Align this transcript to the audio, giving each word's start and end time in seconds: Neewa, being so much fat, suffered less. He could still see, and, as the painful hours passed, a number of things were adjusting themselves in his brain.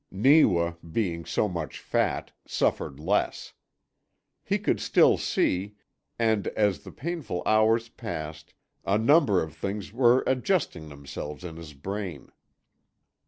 Neewa, 0.09 0.77
being 0.77 1.25
so 1.25 1.47
much 1.47 1.77
fat, 1.79 2.31
suffered 2.47 2.99
less. 2.99 3.53
He 4.43 4.57
could 4.57 4.79
still 4.79 5.19
see, 5.19 5.75
and, 6.17 6.47
as 6.57 6.79
the 6.79 6.91
painful 6.91 7.43
hours 7.45 7.87
passed, 7.87 8.55
a 8.83 8.97
number 8.97 9.43
of 9.43 9.55
things 9.55 9.93
were 9.93 10.23
adjusting 10.25 10.89
themselves 10.89 11.43
in 11.43 11.55
his 11.57 11.73
brain. 11.75 12.31